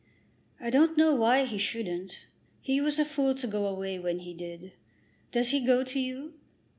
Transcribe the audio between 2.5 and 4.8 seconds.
He was a fool to go away when he did.